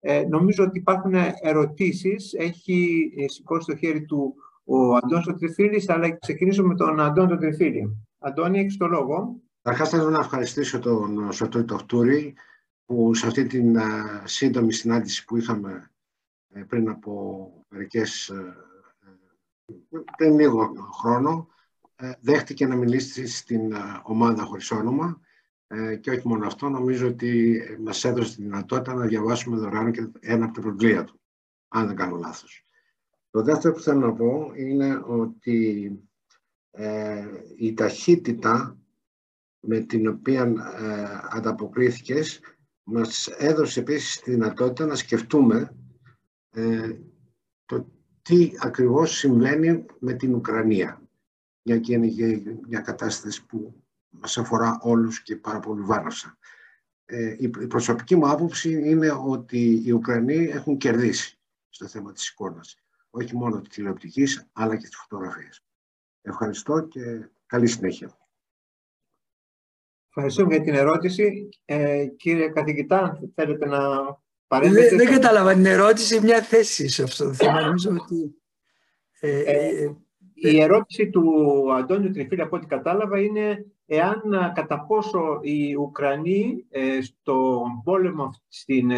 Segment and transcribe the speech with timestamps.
[0.00, 2.34] Ε, νομίζω ότι υπάρχουν ερωτήσεις.
[2.34, 4.34] Έχει ε, σηκώσει το χέρι του
[4.64, 8.06] ο Αντώνης ο Τριφίλης, αλλά ξεκινήσω με τον Αντώνη τον Τριφίλη.
[8.18, 9.40] Αντώνη, έχεις το λόγο.
[9.62, 12.34] Αρχά θέλω να ευχαριστήσω τον Σωτήρη Τοχτούρη
[12.84, 13.76] που σε αυτή την
[14.24, 15.90] σύντομη συνάντηση που είχαμε
[16.48, 18.56] ε, πριν από μερικές, ε,
[20.16, 21.48] πριν λίγο χρόνο,
[22.20, 25.20] δέχτηκε να μιλήσει στην ομάδα χωρίς όνομα
[26.00, 30.44] και όχι μόνο αυτό, νομίζω ότι μας έδωσε τη δυνατότητα να διαβάσουμε δωρεάν και ένα
[30.44, 31.20] από τα βιβλία του,
[31.68, 32.62] αν δεν κάνω λάθος.
[33.30, 35.90] Το δεύτερο που θέλω να πω είναι ότι
[36.70, 37.26] ε,
[37.56, 38.78] η ταχύτητα
[39.60, 42.40] με την οποία ε, ανταποκρίθηκες
[42.82, 45.76] μας έδωσε επίσης τη δυνατότητα να σκεφτούμε
[46.50, 46.92] ε,
[47.64, 47.86] το
[48.22, 51.02] τι ακριβώς συμβαίνει με την Ουκρανία.
[51.62, 53.82] Για και είναι μια κατάσταση που
[54.20, 56.38] μας αφορά όλους και πάρα πολύ βάρωσα.
[57.04, 61.38] Ε, η προσωπική μου άποψη είναι ότι οι Ουκρανοί έχουν κερδίσει
[61.68, 62.76] στο θέμα της εικόνας
[63.10, 65.64] όχι μόνο τη τηλεοπτικής, αλλά και της φωτογραφίας.
[66.22, 68.18] Ευχαριστώ και καλή συνέχεια.
[70.08, 71.48] Ευχαριστούμε για την ερώτηση.
[71.64, 73.78] Ε, κύριε καθηγητά, θέλετε να
[74.46, 74.88] παρέμβετε.
[74.88, 77.60] Δεν, δεν κατάλαβα την ερώτηση, μια θέση σε αυτό το θέμα.
[77.60, 78.42] Νομίζω ότι...
[79.20, 79.96] Ε, ε, ε,
[80.40, 81.24] η ερώτηση του
[81.74, 84.20] Αντώνιου Τριφίλη, από ό,τι κατάλαβα, είναι εάν
[84.54, 86.66] κατά πόσο οι Ουκρανοί
[87.00, 88.90] στον πόλεμο στην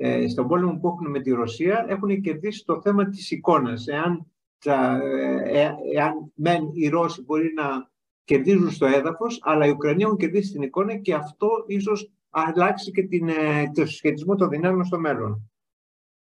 [0.00, 3.86] ε, στον πόλεμο που έχουν με τη Ρωσία έχουν κερδίσει το θέμα της εικόνας.
[3.86, 4.26] Εάν,
[4.64, 7.90] ε, ε, εάν μεν οι Ρώσοι μπορεί να
[8.24, 13.02] κερδίζουν στο έδαφος, αλλά οι Ουκρανοί έχουν κερδίσει την εικόνα και αυτό ίσως αλλάξει και
[13.02, 15.50] την, ε, το συσχετισμό των δυνάμεων στο μέλλον.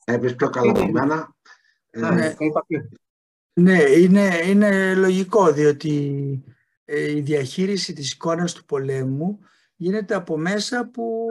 [0.06, 1.36] Έπεις πιο καλά από μένα.
[1.92, 2.36] Ναι,
[3.54, 5.90] ναι είναι, είναι λογικό, διότι
[6.86, 9.40] η διαχείριση της εικόνας του πολέμου
[9.76, 11.28] γίνεται από μέσα που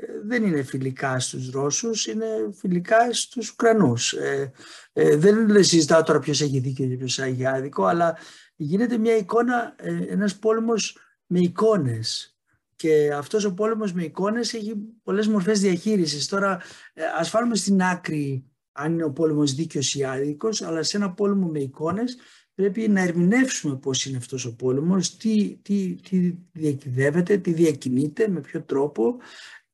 [0.00, 4.12] ε, δεν είναι φιλικά στους Ρώσους, είναι φιλικά στους Ουκρανούς.
[4.12, 4.52] Ε,
[4.92, 8.16] ε, δεν συζητάω τώρα ποιος έχει δίκιο και ποιος έχει άδικο, αλλά
[8.56, 12.38] γίνεται μια εικόνα, ε, ένας πόλεμος με εικόνες.
[12.76, 16.26] Και αυτός ο πόλεμος με εικόνες έχει πολλές μορφές διαχείρισης.
[16.26, 16.60] Τώρα
[16.94, 18.44] ε, ας βάλουμε στην άκρη
[18.78, 22.16] αν είναι ο πόλεμος δίκαιος ή άδικος, αλλά σε ένα πόλεμο με εικόνες
[22.54, 28.40] πρέπει να ερμηνεύσουμε πώς είναι αυτός ο πόλεμος, τι, τι, τι διακυδεύεται, τι διακινείται, με
[28.40, 29.16] ποιο τρόπο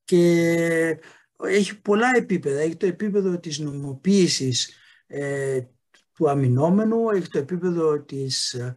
[0.03, 0.99] και
[1.43, 2.59] έχει πολλά επίπεδα.
[2.59, 4.73] Έχει το επίπεδο της νομοποίησης
[5.07, 5.61] ε,
[6.13, 8.75] του αμυνόμενου, έχει το επίπεδο της ε,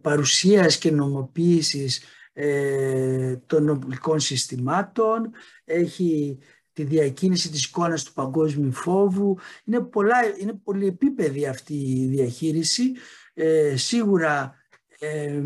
[0.00, 2.02] παρουσίας και νομοποίησης
[2.32, 5.30] ε, των οπλικών συστημάτων,
[5.64, 6.38] έχει
[6.78, 9.38] τη διακίνηση της εικόνας του παγκόσμιου φόβου.
[9.64, 12.92] Είναι, πολλά, είναι πολυεπίπεδη αυτή η διαχείριση
[13.34, 14.54] ε, σίγουρα
[14.98, 15.42] ε,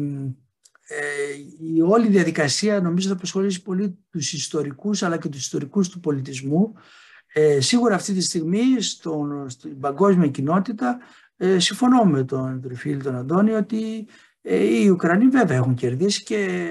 [1.74, 6.72] η όλη διαδικασία νομίζω θα απασχολήσει πολύ τους ιστορικούς αλλά και τους ιστορικούς του πολιτισμού.
[7.32, 10.98] Ε, σίγουρα αυτή τη στιγμή στον, στην παγκόσμια κοινότητα
[11.36, 14.06] ε, συμφωνώ με τον Τριφίλ τον Αντώνη ότι
[14.42, 16.70] ε, οι Ουκρανοί βέβαια έχουν κερδίσει και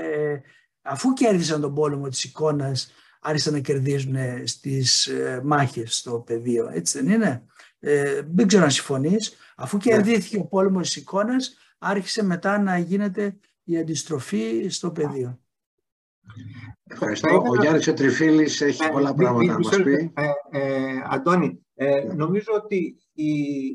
[0.81, 5.09] αφού κέρδισαν τον πόλεμο της εικόνας άρχισαν να κερδίζουν στις
[5.43, 6.69] μάχες στο πεδίο.
[6.73, 7.45] Έτσι δεν είναι;
[7.83, 9.35] Ε, δεν ξέρω αν συμφωνείς.
[9.55, 9.83] Αφού ναι.
[9.83, 15.39] κερδίθηκε ο πόλεμος της εικόνας, άρχισε μετά να γίνεται η αντιστροφή στο πεδίο.
[16.83, 17.43] Ευχαριστώ.
[17.49, 20.13] Ο Γιάννης ο Τριφίλης έχει ε, πολλά πράγματα να μας πει.
[20.15, 21.65] Ε, ε, Αντώνη,
[22.15, 23.33] νομίζω ότι η,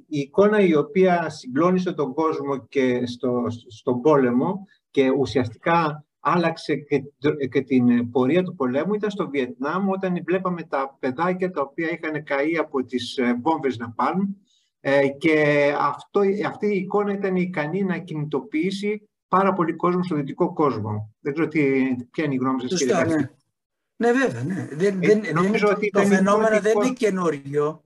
[0.09, 7.03] εικόνα η οποία συγκλώνησε τον κόσμο και στο, στον πόλεμο και ουσιαστικά άλλαξε και,
[7.51, 12.25] και, την πορεία του πολέμου ήταν στο Βιετνάμ όταν βλέπαμε τα παιδάκια τα οποία είχαν
[12.25, 14.37] καεί από τις βόμβες να πάρουν
[14.81, 20.53] ε, και αυτό, αυτή η εικόνα ήταν ικανή να κινητοποιήσει πάρα πολύ κόσμο στο δυτικό
[20.53, 21.15] κόσμο.
[21.21, 21.61] Δεν ξέρω τι,
[22.11, 23.31] ποια είναι η γνώμη σας κύριε ναι.
[23.97, 24.43] ναι, βέβαια.
[24.43, 24.69] Ναι.
[24.73, 27.83] Δεν, ε, δεν, νομίζω ότι το φαινόμενο δεν είναι καινούριο.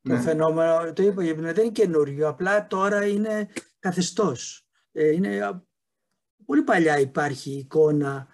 [0.00, 0.14] Ναι.
[0.14, 2.28] Το φαινόμενο, το είπα, δεν είναι καινούριο.
[2.28, 3.48] Απλά τώρα είναι
[3.78, 4.66] καθεστώς.
[4.92, 5.62] Ε, είναι,
[6.48, 8.26] πολύ παλιά υπάρχει εικόνα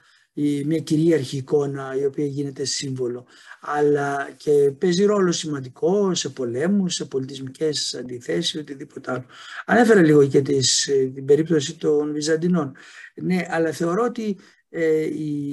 [0.67, 3.27] μια κυρίαρχη εικόνα η οποία γίνεται σύμβολο
[3.61, 9.25] αλλά και παίζει ρόλο σημαντικό σε πολέμους, σε πολιτισμικές αντιθέσεις, οτιδήποτε άλλο.
[9.65, 12.77] Ανέφερα λίγο και τις, ε, την περίπτωση των Βυζαντινών.
[13.15, 14.37] Ναι, αλλά θεωρώ ότι
[14.69, 15.49] ε, η,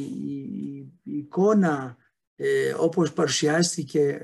[1.04, 1.98] η, εικόνα
[2.36, 4.20] ε, όπως παρουσιάστηκε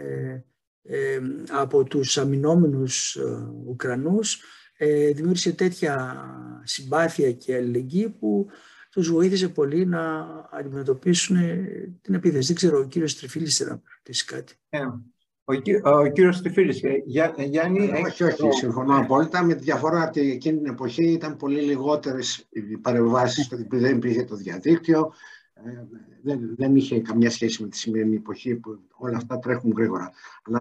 [0.83, 1.19] ε,
[1.49, 3.17] από τους αμυνόμενους
[3.65, 4.41] Ουκρανούς
[5.13, 6.25] δημιούργησε τέτοια
[6.63, 8.47] συμπάθεια και αλληλεγγύη που
[8.89, 11.37] τους βοήθησε πολύ να αντιμετωπίσουν
[12.01, 12.47] την επίθεση.
[12.47, 14.53] Δεν ξέρω, ο κύριος Τριφίλης θέλει να ρωτήσει κάτι.
[14.69, 14.79] Ε,
[15.43, 15.53] ο,
[15.89, 17.91] ο κύριος Τριφίλης, ε, Για, ε, Γιάννη...
[18.05, 19.43] Όχι, όχι, συμφωνώ απόλυτα.
[19.43, 24.23] Με τη διαφορά ότι εκείνη την εποχή ήταν πολύ λιγότερες οι παρεμβάσεις, γιατί δεν υπήρχε
[24.23, 25.13] το διαδίκτυο,
[26.23, 30.11] δεν, δεν είχε καμιά σχέση με τη σημερινή εποχή που όλα αυτά τρέχουν γρήγορα.
[30.43, 30.55] Αλλά